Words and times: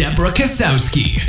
Debra 0.00 0.30
Kasowski. 0.30 1.20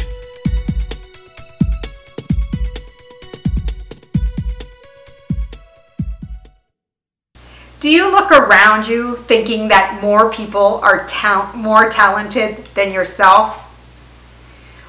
Do 7.81 7.89
you 7.89 8.09
look 8.09 8.31
around 8.31 8.88
you 8.88 9.17
thinking 9.17 9.67
that 9.67 9.99
more 10.02 10.31
people 10.31 10.79
are 10.84 11.05
ta- 11.05 11.52
more 11.53 11.89
talented 11.89 12.63
than 12.73 12.93
yourself? 12.93 13.67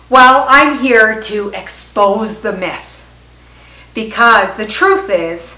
Well, 0.08 0.46
I'm 0.48 0.78
here 0.78 1.20
to 1.22 1.50
expose 1.50 2.42
the 2.42 2.52
myth. 2.52 3.02
Because 3.94 4.54
the 4.54 4.64
truth 4.64 5.10
is, 5.10 5.56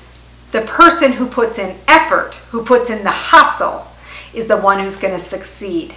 the 0.51 0.63
person 0.63 1.13
who 1.13 1.27
puts 1.27 1.59
in 1.59 1.77
effort, 1.87 2.37
who 2.53 2.65
puts 2.65 2.89
in 2.89 3.05
the 3.05 3.11
hustle, 3.11 3.87
is 4.33 4.47
the 4.47 4.57
one 4.57 4.81
who's 4.81 4.97
going 4.97 5.13
to 5.13 5.21
succeed. 5.21 5.95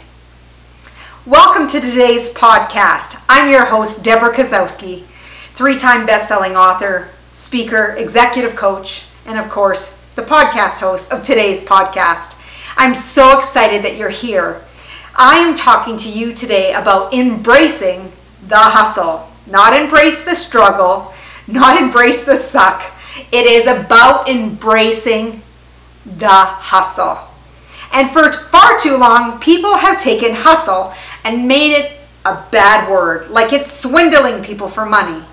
Welcome 1.27 1.67
to 1.71 1.81
today's 1.81 2.33
podcast. 2.33 3.21
I'm 3.27 3.51
your 3.51 3.65
host, 3.65 4.01
Debra 4.01 4.33
Kasowski, 4.33 5.03
three 5.55 5.75
time 5.75 6.05
best 6.05 6.29
selling 6.29 6.55
author, 6.55 7.09
speaker, 7.33 7.95
executive 7.97 8.55
coach, 8.55 9.07
and 9.25 9.37
of 9.37 9.49
course, 9.49 10.01
the 10.15 10.21
podcast 10.21 10.79
host 10.79 11.11
of 11.11 11.23
today's 11.23 11.65
podcast. 11.65 12.41
I'm 12.77 12.95
so 12.95 13.37
excited 13.37 13.83
that 13.83 13.97
you're 13.97 14.07
here. 14.07 14.61
I 15.17 15.39
am 15.39 15.53
talking 15.53 15.97
to 15.97 16.09
you 16.09 16.31
today 16.31 16.71
about 16.71 17.13
embracing 17.13 18.09
the 18.47 18.57
hustle, 18.57 19.29
not 19.47 19.73
embrace 19.73 20.23
the 20.23 20.33
struggle, 20.33 21.13
not 21.45 21.81
embrace 21.81 22.23
the 22.23 22.37
suck. 22.37 22.81
It 23.33 23.45
is 23.45 23.67
about 23.67 24.29
embracing 24.29 25.41
the 26.05 26.29
hustle. 26.29 27.19
And 27.91 28.11
for 28.11 28.31
far 28.31 28.77
too 28.77 28.95
long, 28.95 29.39
people 29.39 29.75
have 29.75 29.97
taken 29.97 30.33
hustle 30.33 30.93
and 31.27 31.45
made 31.45 31.73
it 31.73 31.91
a 32.25 32.41
bad 32.51 32.89
word, 32.89 33.29
like 33.29 33.51
it's 33.51 33.71
swindling 33.71 34.41
people 34.43 34.69
for 34.69 34.85
money. 34.85 35.23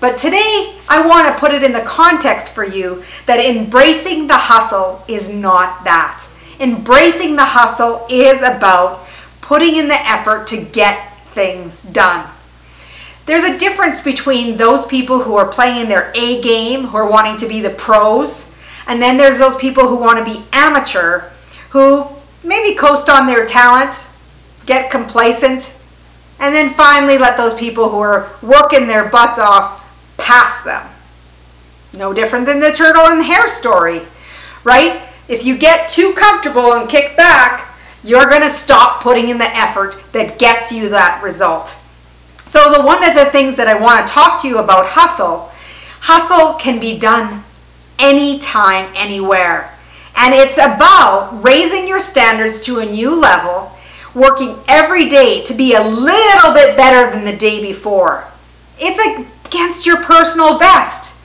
But 0.00 0.18
today, 0.18 0.76
I 0.88 1.06
want 1.06 1.28
to 1.28 1.38
put 1.38 1.52
it 1.52 1.62
in 1.62 1.72
the 1.72 1.82
context 1.82 2.52
for 2.52 2.64
you 2.64 3.04
that 3.26 3.38
embracing 3.38 4.26
the 4.26 4.36
hustle 4.36 5.04
is 5.06 5.28
not 5.28 5.84
that. 5.84 6.26
Embracing 6.58 7.36
the 7.36 7.44
hustle 7.44 8.06
is 8.10 8.40
about 8.40 9.06
putting 9.40 9.76
in 9.76 9.88
the 9.88 10.00
effort 10.08 10.46
to 10.48 10.62
get 10.62 11.16
things 11.28 11.82
done. 11.84 12.28
There's 13.26 13.44
a 13.44 13.58
difference 13.58 14.00
between 14.00 14.56
those 14.56 14.86
people 14.86 15.20
who 15.20 15.36
are 15.36 15.46
playing 15.46 15.88
their 15.88 16.10
A 16.16 16.40
game, 16.40 16.84
who 16.84 16.96
are 16.96 17.10
wanting 17.10 17.36
to 17.36 17.46
be 17.46 17.60
the 17.60 17.70
pros, 17.70 18.52
and 18.88 19.00
then 19.00 19.16
there's 19.16 19.38
those 19.38 19.56
people 19.56 19.86
who 19.86 19.96
want 19.96 20.18
to 20.18 20.24
be 20.24 20.44
amateur, 20.52 21.30
who 21.68 22.06
maybe 22.42 22.74
coast 22.74 23.08
on 23.08 23.26
their 23.26 23.46
talent, 23.46 23.94
get 24.70 24.88
complacent, 24.88 25.76
and 26.38 26.54
then 26.54 26.70
finally 26.70 27.18
let 27.18 27.36
those 27.36 27.54
people 27.54 27.88
who 27.88 27.98
are 27.98 28.30
working 28.40 28.86
their 28.86 29.08
butts 29.08 29.36
off 29.36 29.84
pass 30.16 30.62
them. 30.62 30.86
No 31.92 32.12
different 32.12 32.46
than 32.46 32.60
the 32.60 32.70
turtle 32.70 33.06
and 33.06 33.18
the 33.18 33.24
hare 33.24 33.48
story, 33.48 34.02
right? 34.62 35.02
If 35.26 35.44
you 35.44 35.58
get 35.58 35.88
too 35.88 36.12
comfortable 36.14 36.74
and 36.74 36.88
kick 36.88 37.16
back, 37.16 37.66
you're 38.04 38.30
going 38.30 38.42
to 38.42 38.48
stop 38.48 39.02
putting 39.02 39.28
in 39.28 39.38
the 39.38 39.56
effort 39.56 40.00
that 40.12 40.38
gets 40.38 40.70
you 40.70 40.88
that 40.90 41.20
result. 41.20 41.74
So, 42.46 42.70
the 42.70 42.86
one 42.86 43.02
of 43.02 43.16
the 43.16 43.26
things 43.26 43.56
that 43.56 43.66
I 43.66 43.74
want 43.74 44.06
to 44.06 44.12
talk 44.12 44.40
to 44.42 44.48
you 44.48 44.58
about 44.58 44.86
hustle, 44.86 45.50
hustle 46.00 46.54
can 46.54 46.78
be 46.78 46.96
done 46.96 47.42
anytime, 47.98 48.88
anywhere. 48.94 49.74
And 50.16 50.32
it's 50.32 50.58
about 50.58 51.42
raising 51.42 51.88
your 51.88 51.98
standards 51.98 52.60
to 52.62 52.78
a 52.78 52.86
new 52.86 53.14
level, 53.14 53.72
working 54.14 54.56
every 54.68 55.08
day 55.08 55.42
to 55.44 55.54
be 55.54 55.74
a 55.74 55.82
little 55.82 56.52
bit 56.52 56.76
better 56.76 57.10
than 57.10 57.24
the 57.24 57.36
day 57.36 57.60
before. 57.60 58.24
It's 58.78 58.98
against 59.46 59.86
your 59.86 59.98
personal 59.98 60.58
best. 60.58 61.16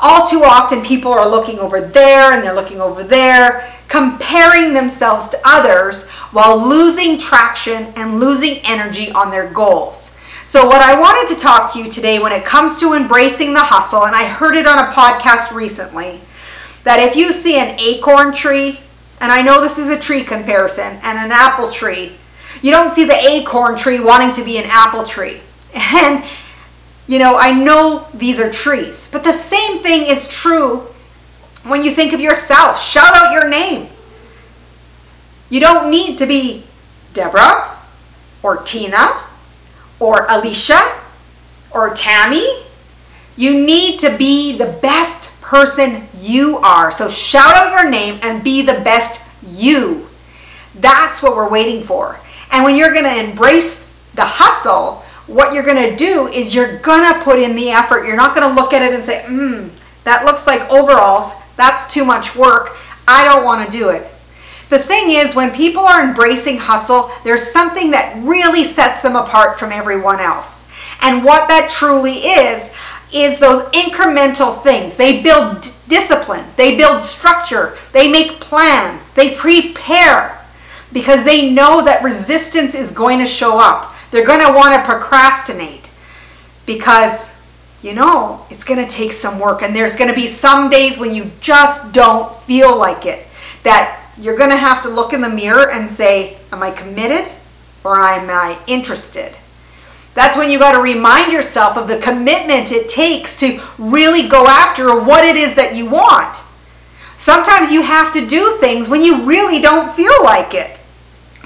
All 0.00 0.26
too 0.26 0.44
often, 0.44 0.82
people 0.82 1.12
are 1.12 1.28
looking 1.28 1.58
over 1.58 1.80
there 1.80 2.32
and 2.32 2.42
they're 2.42 2.54
looking 2.54 2.80
over 2.80 3.02
there, 3.02 3.72
comparing 3.88 4.72
themselves 4.72 5.28
to 5.30 5.40
others 5.44 6.08
while 6.32 6.68
losing 6.68 7.18
traction 7.18 7.86
and 7.96 8.20
losing 8.20 8.58
energy 8.64 9.10
on 9.12 9.30
their 9.30 9.50
goals. 9.50 10.16
So, 10.44 10.66
what 10.66 10.80
I 10.80 10.98
wanted 10.98 11.34
to 11.34 11.40
talk 11.40 11.72
to 11.72 11.78
you 11.78 11.90
today 11.90 12.18
when 12.18 12.32
it 12.32 12.44
comes 12.44 12.78
to 12.78 12.94
embracing 12.94 13.52
the 13.52 13.60
hustle, 13.60 14.06
and 14.06 14.16
I 14.16 14.24
heard 14.24 14.56
it 14.56 14.66
on 14.66 14.78
a 14.78 14.92
podcast 14.92 15.52
recently, 15.52 16.20
that 16.84 17.00
if 17.00 17.16
you 17.16 17.32
see 17.32 17.58
an 17.58 17.78
acorn 17.78 18.32
tree, 18.32 18.80
and 19.20 19.32
I 19.32 19.42
know 19.42 19.60
this 19.60 19.78
is 19.78 19.90
a 19.90 19.98
tree 19.98 20.24
comparison, 20.24 20.98
and 21.02 21.18
an 21.18 21.32
apple 21.32 21.70
tree, 21.70 22.16
you 22.62 22.70
don't 22.70 22.90
see 22.90 23.04
the 23.04 23.14
acorn 23.14 23.76
tree 23.76 24.00
wanting 24.00 24.32
to 24.32 24.44
be 24.44 24.58
an 24.58 24.64
apple 24.68 25.04
tree. 25.04 25.40
And 25.74 26.24
you 27.06 27.18
know, 27.18 27.38
I 27.38 27.52
know 27.52 28.06
these 28.12 28.38
are 28.38 28.50
trees, 28.50 29.08
but 29.10 29.24
the 29.24 29.32
same 29.32 29.78
thing 29.78 30.02
is 30.02 30.28
true 30.28 30.80
when 31.64 31.82
you 31.82 31.90
think 31.90 32.12
of 32.12 32.20
yourself. 32.20 32.80
Shout 32.80 33.14
out 33.14 33.32
your 33.32 33.48
name. 33.48 33.88
You 35.48 35.60
don't 35.60 35.90
need 35.90 36.18
to 36.18 36.26
be 36.26 36.64
Deborah 37.14 37.76
or 38.42 38.58
Tina 38.58 39.22
or 39.98 40.26
Alicia 40.28 41.00
or 41.70 41.94
Tammy. 41.94 42.46
You 43.36 43.54
need 43.54 43.98
to 44.00 44.14
be 44.16 44.58
the 44.58 44.78
best 44.82 45.30
person 45.48 46.02
you 46.20 46.58
are. 46.58 46.90
So 46.90 47.08
shout 47.08 47.56
out 47.56 47.72
your 47.72 47.90
name 47.90 48.18
and 48.22 48.44
be 48.44 48.60
the 48.60 48.80
best 48.84 49.24
you. 49.42 50.06
That's 50.74 51.22
what 51.22 51.34
we're 51.34 51.48
waiting 51.48 51.82
for. 51.82 52.20
And 52.52 52.64
when 52.64 52.76
you're 52.76 52.92
going 52.92 53.04
to 53.04 53.30
embrace 53.30 53.90
the 54.14 54.26
hustle, 54.26 54.96
what 55.26 55.54
you're 55.54 55.64
going 55.64 55.88
to 55.88 55.96
do 55.96 56.28
is 56.28 56.54
you're 56.54 56.78
going 56.80 57.14
to 57.14 57.20
put 57.22 57.38
in 57.38 57.56
the 57.56 57.70
effort. 57.70 58.04
You're 58.04 58.14
not 58.14 58.36
going 58.36 58.46
to 58.46 58.54
look 58.60 58.74
at 58.74 58.82
it 58.82 58.92
and 58.92 59.02
say, 59.02 59.24
hmm, 59.26 59.68
that 60.04 60.26
looks 60.26 60.46
like 60.46 60.70
overalls. 60.70 61.32
That's 61.56 61.90
too 61.92 62.04
much 62.04 62.36
work. 62.36 62.76
I 63.06 63.24
don't 63.24 63.42
want 63.42 63.64
to 63.64 63.74
do 63.74 63.88
it. 63.88 64.02
The 64.68 64.78
thing 64.78 65.12
is, 65.12 65.34
when 65.34 65.50
people 65.54 65.86
are 65.86 66.02
embracing 66.02 66.58
hustle, 66.58 67.10
there's 67.24 67.50
something 67.50 67.92
that 67.92 68.22
really 68.22 68.64
sets 68.64 69.00
them 69.00 69.16
apart 69.16 69.58
from 69.58 69.72
everyone 69.72 70.20
else. 70.20 70.68
And 71.00 71.24
what 71.24 71.48
that 71.48 71.70
truly 71.70 72.18
is, 72.18 72.70
is 73.12 73.38
those 73.38 73.62
incremental 73.70 74.62
things. 74.62 74.96
They 74.96 75.22
build 75.22 75.62
d- 75.62 75.70
discipline, 75.88 76.44
they 76.56 76.76
build 76.76 77.00
structure, 77.00 77.76
they 77.92 78.10
make 78.10 78.32
plans, 78.40 79.10
they 79.12 79.34
prepare 79.34 80.38
because 80.92 81.24
they 81.24 81.50
know 81.50 81.84
that 81.84 82.02
resistance 82.02 82.74
is 82.74 82.92
going 82.92 83.18
to 83.18 83.26
show 83.26 83.58
up. 83.58 83.94
They're 84.10 84.26
going 84.26 84.46
to 84.46 84.52
want 84.52 84.74
to 84.74 84.86
procrastinate 84.86 85.90
because 86.66 87.36
you 87.82 87.94
know 87.94 88.44
it's 88.50 88.64
going 88.64 88.84
to 88.84 88.90
take 88.90 89.12
some 89.12 89.38
work. 89.38 89.62
And 89.62 89.74
there's 89.74 89.96
going 89.96 90.10
to 90.10 90.16
be 90.16 90.26
some 90.26 90.68
days 90.70 90.98
when 90.98 91.14
you 91.14 91.30
just 91.40 91.92
don't 91.92 92.34
feel 92.34 92.76
like 92.76 93.06
it 93.06 93.26
that 93.62 94.12
you're 94.18 94.36
going 94.36 94.50
to 94.50 94.56
have 94.56 94.82
to 94.82 94.88
look 94.88 95.12
in 95.12 95.20
the 95.20 95.28
mirror 95.28 95.70
and 95.70 95.88
say 95.90 96.36
am 96.52 96.62
i 96.62 96.70
committed 96.70 97.30
or 97.84 97.96
am 97.96 98.28
i 98.30 98.58
interested 98.66 99.34
that's 100.14 100.36
when 100.36 100.50
you 100.50 100.58
got 100.58 100.72
to 100.72 100.82
remind 100.82 101.32
yourself 101.32 101.76
of 101.76 101.88
the 101.88 101.98
commitment 101.98 102.72
it 102.72 102.88
takes 102.88 103.36
to 103.36 103.60
really 103.78 104.28
go 104.28 104.46
after 104.46 105.00
what 105.00 105.24
it 105.24 105.36
is 105.36 105.54
that 105.54 105.74
you 105.74 105.88
want 105.88 106.36
sometimes 107.16 107.70
you 107.70 107.82
have 107.82 108.12
to 108.12 108.26
do 108.26 108.56
things 108.58 108.88
when 108.88 109.02
you 109.02 109.24
really 109.24 109.60
don't 109.60 109.90
feel 109.90 110.24
like 110.24 110.54
it 110.54 110.78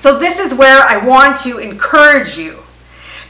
so, 0.02 0.18
this 0.18 0.40
is 0.40 0.52
where 0.52 0.82
I 0.82 0.96
want 0.96 1.36
to 1.42 1.58
encourage 1.58 2.36
you 2.36 2.58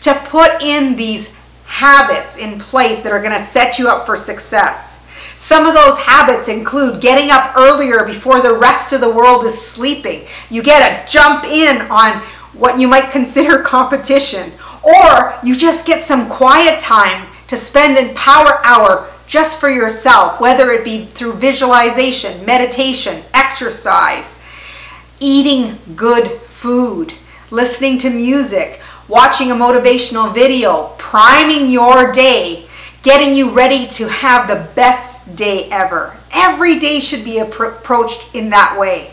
to 0.01 0.15
put 0.27 0.63
in 0.63 0.97
these 0.97 1.31
habits 1.67 2.37
in 2.37 2.59
place 2.59 3.03
that 3.03 3.13
are 3.13 3.21
going 3.21 3.35
to 3.35 3.41
set 3.41 3.79
you 3.79 3.89
up 3.89 4.07
for 4.07 4.17
success. 4.17 5.05
Some 5.37 5.67
of 5.67 5.75
those 5.75 5.99
habits 5.99 6.49
include 6.49 7.01
getting 7.01 7.31
up 7.31 7.57
earlier 7.57 8.05
before 8.05 8.41
the 8.41 8.55
rest 8.55 8.93
of 8.93 9.01
the 9.01 9.11
world 9.11 9.45
is 9.45 9.61
sleeping. 9.61 10.27
You 10.51 10.63
get 10.63 10.81
a 10.83 11.11
jump 11.11 11.45
in 11.45 11.83
on 11.91 12.19
what 12.55 12.79
you 12.79 12.89
might 12.89 13.11
consider 13.11 13.59
competition, 13.63 14.53
or 14.83 15.35
you 15.43 15.57
just 15.57 15.87
get 15.87 16.03
some 16.03 16.29
quiet 16.29 16.81
time 16.81 17.27
to 17.49 17.57
spend 17.57 17.99
in 17.99 18.15
power 18.15 18.65
hour 18.65 19.09
just 19.27 19.59
for 19.59 19.71
yourself, 19.71 20.41
whether 20.41 20.71
it 20.73 20.85
be 20.85 21.07
through 21.07 21.33
visualization, 21.35 22.45
meditation, 22.45 23.23
exercise, 23.33 24.39
eating 25.21 25.79
good 25.97 26.31
food, 26.43 27.15
listening 27.51 27.99
to 27.99 28.11
music, 28.11 28.81
watching 29.09 29.51
a 29.51 29.55
motivational 29.55 30.35
video, 30.35 30.89
priming 30.99 31.71
your 31.71 32.13
day, 32.13 32.67
getting 33.03 33.35
you 33.35 33.51
ready 33.51 33.87
to 33.87 34.09
have 34.09 34.49
the 34.49 34.69
best 34.75 35.35
day 35.35 35.69
ever. 35.71 36.17
Every 36.33 36.79
day 36.79 37.01
should 37.01 37.25
be 37.25 37.39
approached 37.39 38.35
in 38.35 38.51
that 38.51 38.79
way. 38.79 39.11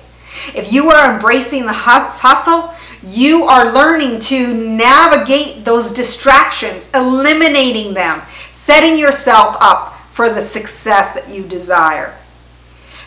If 0.55 0.71
you 0.71 0.89
are 0.89 1.13
embracing 1.13 1.65
the 1.65 1.73
hustle, 1.73 2.73
you 3.03 3.43
are 3.43 3.71
learning 3.71 4.19
to 4.19 4.53
navigate 4.53 5.63
those 5.65 5.91
distractions, 5.91 6.89
eliminating 6.93 7.93
them, 7.93 8.21
setting 8.51 8.97
yourself 8.97 9.55
up 9.59 9.93
for 10.11 10.29
the 10.29 10.41
success 10.41 11.13
that 11.13 11.29
you 11.29 11.43
desire. 11.43 12.15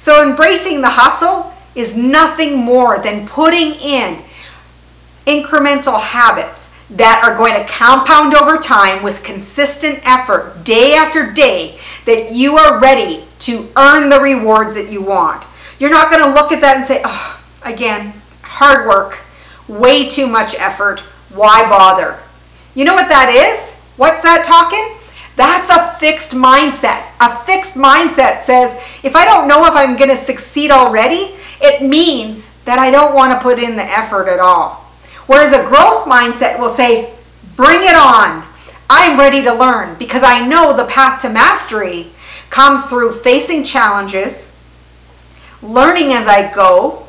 So, 0.01 0.29
embracing 0.29 0.81
the 0.81 0.91
hustle 0.91 1.53
is 1.75 1.97
nothing 1.97 2.57
more 2.57 2.99
than 2.99 3.27
putting 3.29 3.75
in 3.75 4.23
incremental 5.27 6.01
habits 6.01 6.75
that 6.91 7.23
are 7.25 7.37
going 7.37 7.55
to 7.55 7.65
compound 7.67 8.35
over 8.35 8.59
time 8.59 9.03
with 9.03 9.23
consistent 9.23 10.01
effort 10.05 10.65
day 10.65 10.95
after 10.95 11.33
day 11.33 11.79
that 12.05 12.33
you 12.33 12.57
are 12.57 12.81
ready 12.81 13.25
to 13.39 13.69
earn 13.77 14.09
the 14.09 14.21
rewards 14.21 14.75
that 14.75 14.91
you 14.91 15.03
want. 15.03 15.45
You're 15.79 15.91
not 15.91 16.11
going 16.11 16.23
to 16.23 16.35
look 16.35 16.53
at 16.53 16.61
that 16.61 16.77
and 16.77 16.85
say, 16.85 17.01
oh, 17.05 17.43
again, 17.65 18.13
hard 18.43 18.87
work, 18.87 19.19
way 19.69 20.09
too 20.09 20.27
much 20.27 20.55
effort, 20.55 21.01
why 21.33 21.69
bother? 21.69 22.19
You 22.75 22.85
know 22.85 22.95
what 22.95 23.09
that 23.09 23.29
is? 23.29 23.79
What's 23.97 24.23
that 24.23 24.45
talking? 24.45 24.97
That's 25.37 25.71
a 25.71 25.99
fixed 25.99 26.33
mindset. 26.33 27.07
A 27.21 27.29
fixed 27.29 27.77
mindset 27.77 28.41
says 28.41 28.75
if 29.03 29.17
I 29.17 29.25
don't 29.25 29.49
know 29.49 29.65
if 29.67 29.75
I'm 29.75 29.97
going 29.97 30.11
to 30.11 30.17
succeed 30.17 30.71
already, 30.71 31.35
it 31.61 31.83
means 31.83 32.49
that 32.65 32.79
I 32.79 32.91
don't 32.91 33.15
want 33.15 33.33
to 33.33 33.43
put 33.43 33.59
in 33.59 33.77
the 33.77 33.83
effort 33.83 34.29
at 34.29 34.41
all. 34.41 34.75
Whereas 35.27 35.53
a 35.53 35.65
growth 35.65 36.05
mindset 36.05 36.59
will 36.59 36.69
say, 36.69 37.15
bring 37.57 37.81
it 37.83 37.95
on. 37.95 38.45
I'm 38.91 39.19
ready 39.19 39.43
to 39.43 39.55
learn 39.55 39.97
because 39.99 40.23
I 40.23 40.47
know 40.47 40.77
the 40.77 40.85
path 40.85 41.23
to 41.23 41.31
mastery 41.31 42.11
comes 42.51 42.85
through 42.85 43.13
facing 43.13 43.65
challenges, 43.65 44.55
learning 45.63 46.13
as 46.13 46.27
I 46.27 46.53
go. 46.55 47.02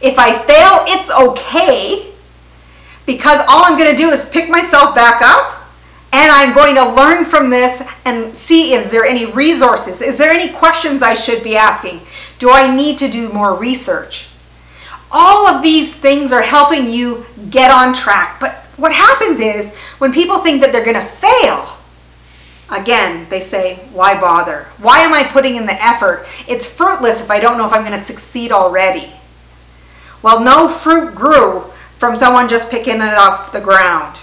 If 0.00 0.18
I 0.18 0.32
fail, 0.32 0.84
it's 0.86 1.10
okay 1.10 2.12
because 3.06 3.38
all 3.48 3.64
I'm 3.64 3.78
going 3.78 3.90
to 3.90 3.96
do 3.96 4.10
is 4.10 4.28
pick 4.28 4.50
myself 4.50 4.94
back 4.94 5.22
up 5.22 5.56
and 6.12 6.30
I'm 6.30 6.54
going 6.54 6.74
to 6.76 6.94
learn 6.94 7.24
from 7.24 7.50
this 7.50 7.82
and 8.04 8.36
see 8.36 8.74
is 8.74 8.90
there 8.90 9.04
any 9.04 9.26
resources? 9.26 10.00
Is 10.02 10.18
there 10.18 10.30
any 10.30 10.52
questions 10.52 11.02
I 11.02 11.14
should 11.14 11.42
be 11.42 11.56
asking? 11.56 12.00
Do 12.38 12.50
I 12.50 12.74
need 12.74 12.98
to 12.98 13.08
do 13.08 13.32
more 13.32 13.54
research? 13.54 14.28
All 15.10 15.46
of 15.46 15.62
these 15.62 15.94
things 15.94 16.32
are 16.32 16.42
helping 16.42 16.86
you 16.86 17.26
get 17.50 17.70
on 17.70 17.94
track. 17.94 18.40
But 18.40 18.54
what 18.76 18.92
happens 18.92 19.38
is 19.38 19.74
when 19.98 20.12
people 20.12 20.38
think 20.38 20.60
that 20.60 20.72
they're 20.72 20.84
going 20.84 20.96
to 20.96 21.02
fail, 21.02 21.76
again, 22.70 23.26
they 23.30 23.40
say, 23.40 23.76
why 23.92 24.20
bother? 24.20 24.66
Why 24.78 25.00
am 25.00 25.12
I 25.12 25.24
putting 25.24 25.56
in 25.56 25.66
the 25.66 25.82
effort? 25.82 26.26
It's 26.48 26.66
fruitless 26.66 27.22
if 27.22 27.30
I 27.30 27.40
don't 27.40 27.56
know 27.56 27.66
if 27.66 27.72
I'm 27.72 27.82
going 27.82 27.92
to 27.92 27.98
succeed 27.98 28.52
already. 28.52 29.12
Well, 30.26 30.40
no 30.40 30.66
fruit 30.66 31.14
grew 31.14 31.60
from 31.98 32.16
someone 32.16 32.48
just 32.48 32.68
picking 32.68 32.96
it 32.96 33.14
off 33.14 33.52
the 33.52 33.60
ground. 33.60 34.18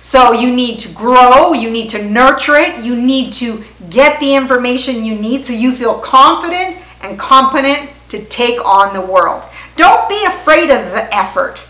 So 0.00 0.32
you 0.32 0.52
need 0.52 0.80
to 0.80 0.88
grow, 0.88 1.52
you 1.52 1.70
need 1.70 1.88
to 1.90 2.04
nurture 2.04 2.56
it, 2.56 2.84
you 2.84 2.96
need 2.96 3.32
to 3.34 3.62
get 3.88 4.18
the 4.18 4.34
information 4.34 5.04
you 5.04 5.14
need 5.14 5.44
so 5.44 5.52
you 5.52 5.70
feel 5.70 6.00
confident 6.00 6.78
and 7.00 7.16
competent 7.16 7.90
to 8.08 8.24
take 8.24 8.58
on 8.66 8.92
the 8.92 9.00
world. 9.00 9.44
Don't 9.76 10.08
be 10.08 10.20
afraid 10.24 10.68
of 10.70 10.90
the 10.90 11.14
effort. 11.14 11.68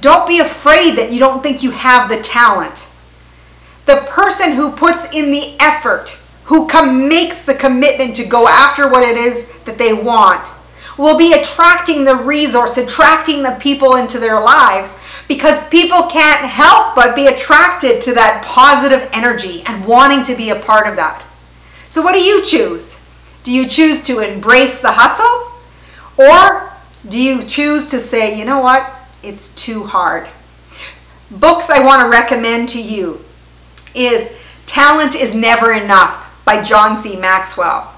Don't 0.00 0.26
be 0.26 0.38
afraid 0.38 0.96
that 0.96 1.12
you 1.12 1.18
don't 1.18 1.42
think 1.42 1.62
you 1.62 1.72
have 1.72 2.08
the 2.08 2.22
talent. 2.22 2.88
The 3.84 3.96
person 4.08 4.52
who 4.52 4.72
puts 4.72 5.14
in 5.14 5.30
the 5.30 5.60
effort, 5.60 6.18
who 6.44 6.66
com- 6.68 7.06
makes 7.06 7.44
the 7.44 7.54
commitment 7.54 8.16
to 8.16 8.24
go 8.24 8.48
after 8.48 8.88
what 8.88 9.02
it 9.02 9.18
is 9.18 9.46
that 9.66 9.76
they 9.76 9.92
want, 9.92 10.50
will 10.98 11.16
be 11.16 11.32
attracting 11.32 12.04
the 12.04 12.14
resource, 12.14 12.76
attracting 12.76 13.42
the 13.42 13.56
people 13.60 13.96
into 13.96 14.18
their 14.18 14.40
lives 14.40 14.98
because 15.28 15.66
people 15.68 16.04
can't 16.04 16.44
help 16.44 16.94
but 16.94 17.16
be 17.16 17.26
attracted 17.26 18.00
to 18.02 18.14
that 18.14 18.44
positive 18.44 19.08
energy 19.12 19.62
and 19.66 19.86
wanting 19.86 20.22
to 20.24 20.36
be 20.36 20.50
a 20.50 20.60
part 20.60 20.86
of 20.86 20.96
that. 20.96 21.22
So, 21.88 22.02
what 22.02 22.14
do 22.14 22.22
you 22.22 22.44
choose? 22.44 22.98
Do 23.42 23.52
you 23.52 23.66
choose 23.66 24.02
to 24.04 24.20
embrace 24.20 24.80
the 24.80 24.92
hustle 24.92 25.60
or 26.16 26.70
do 27.08 27.20
you 27.20 27.44
choose 27.44 27.88
to 27.88 27.98
say, 27.98 28.38
you 28.38 28.44
know 28.44 28.60
what, 28.60 28.88
it's 29.22 29.54
too 29.54 29.84
hard? 29.84 30.28
Books 31.30 31.70
I 31.70 31.84
want 31.84 32.02
to 32.02 32.08
recommend 32.08 32.68
to 32.70 32.82
you 32.82 33.20
is 33.94 34.32
Talent 34.66 35.14
is 35.14 35.34
Never 35.34 35.72
Enough 35.72 36.42
by 36.44 36.62
John 36.62 36.96
C. 36.96 37.16
Maxwell. 37.16 37.92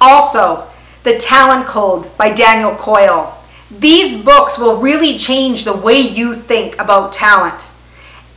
Also, 0.00 0.68
The 1.08 1.16
Talent 1.16 1.66
Code 1.66 2.14
by 2.18 2.34
Daniel 2.34 2.76
Coyle. 2.76 3.34
These 3.70 4.22
books 4.22 4.58
will 4.58 4.76
really 4.76 5.16
change 5.16 5.64
the 5.64 5.74
way 5.74 5.98
you 5.98 6.34
think 6.34 6.74
about 6.78 7.14
talent. 7.14 7.66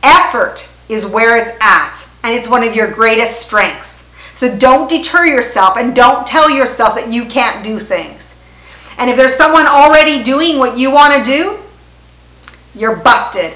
Effort 0.02 0.70
is 0.88 1.04
where 1.04 1.36
it's 1.36 1.50
at, 1.60 2.08
and 2.24 2.34
it's 2.34 2.48
one 2.48 2.64
of 2.64 2.74
your 2.74 2.90
greatest 2.90 3.42
strengths. 3.42 4.08
So 4.32 4.56
don't 4.56 4.88
deter 4.88 5.26
yourself 5.26 5.76
and 5.76 5.94
don't 5.94 6.26
tell 6.26 6.48
yourself 6.48 6.94
that 6.94 7.12
you 7.12 7.26
can't 7.26 7.62
do 7.62 7.78
things. 7.78 8.40
And 8.96 9.10
if 9.10 9.18
there's 9.18 9.34
someone 9.34 9.66
already 9.66 10.22
doing 10.22 10.56
what 10.56 10.78
you 10.78 10.90
want 10.90 11.22
to 11.22 11.30
do, 11.30 11.58
you're 12.74 12.96
busted 12.96 13.54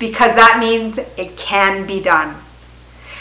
because 0.00 0.34
that 0.34 0.58
means 0.58 0.98
it 0.98 1.36
can 1.36 1.86
be 1.86 2.02
done. 2.02 2.34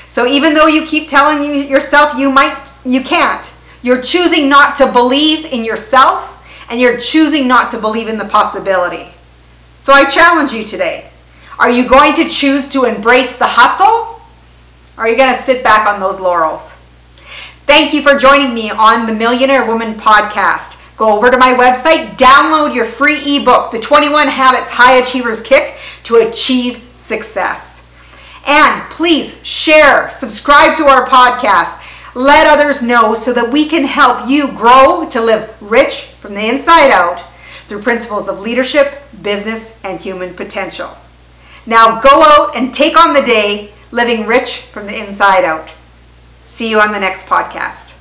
So 0.07 0.25
even 0.25 0.56
though 0.56 0.66
you 0.66 0.83
keep 0.88 1.07
telling 1.07 1.44
you 1.44 1.51
yourself 1.51 2.18
you 2.18 2.31
might 2.31 2.57
you 2.83 3.04
can't, 3.04 3.51
you're 3.81 4.01
choosing 4.01 4.50
not 4.50 4.75
to 4.77 4.91
believe 4.91 5.45
in 5.45 5.63
yourself 5.63 6.33
and 6.69 6.79
you're 6.79 6.97
choosing 6.97 7.47
not 7.47 7.69
to 7.69 7.79
believe 7.79 8.07
in 8.07 8.18
the 8.18 8.25
possibility. 8.25 9.07
So 9.79 9.94
I 9.94 10.06
challenge 10.06 10.53
you 10.53 10.63
today. 10.63 11.09
Are 11.59 11.71
you 11.71 11.88
going 11.88 12.13
to 12.15 12.27
choose 12.27 12.69
to 12.69 12.83
embrace 12.83 13.38
the 13.38 13.47
hustle? 13.47 14.21
Or 14.97 15.03
are 15.03 15.09
you 15.09 15.18
going 15.18 15.33
to 15.33 15.39
sit 15.39 15.63
back 15.63 15.88
on 15.88 16.00
those 16.00 16.19
laurels? 16.19 16.74
Thank 17.65 17.94
you 17.94 18.01
for 18.01 18.18
joining 18.18 18.53
me 18.53 18.71
on 18.71 19.07
the 19.07 19.13
Millionaire 19.13 19.65
Woman 19.65 19.94
podcast. 19.95 20.77
Go 20.97 21.15
over 21.15 21.30
to 21.30 21.38
my 21.38 21.53
website, 21.53 22.18
download 22.18 22.73
your 22.73 22.85
free 22.85 23.38
ebook, 23.38 23.71
The 23.71 23.80
21 23.80 24.27
Habits 24.30 24.71
High 24.71 24.94
Achievers 24.94 25.41
Kick 25.41 25.75
to 26.03 26.15
Achieve 26.15 26.81
Success. 26.95 27.85
And 28.47 28.90
please 28.90 29.40
share, 29.45 30.09
subscribe 30.09 30.75
to 30.78 30.85
our 30.85 31.06
podcast, 31.06 31.80
let 32.18 32.47
others 32.47 32.81
know 32.81 33.14
so 33.14 33.31
that 33.31 33.52
we 33.52 33.68
can 33.68 33.83
help 33.83 34.28
you 34.28 34.47
grow 34.47 35.07
to 35.09 35.21
live 35.21 35.56
rich 35.62 36.06
from 36.19 36.33
the 36.33 36.50
inside 36.50 36.90
out 36.90 37.24
through 37.68 37.81
principles 37.81 38.28
of 38.28 38.40
leadership, 38.40 39.04
business, 39.21 39.80
and 39.83 40.00
human 40.00 40.33
potential. 40.33 40.90
Now 41.68 42.00
go 42.02 42.24
out 42.24 42.56
and 42.56 42.74
take 42.74 42.97
on 42.97 43.14
the 43.14 43.21
day 43.21 43.71
living 43.92 44.26
rich 44.26 44.62
from 44.62 44.88
the 44.88 44.97
inside 44.97 45.45
out. 45.45 45.74
See 46.42 46.69
you 46.69 46.80
on 46.80 46.92
the 46.92 47.00
next 47.00 47.28
podcast. 47.28 47.96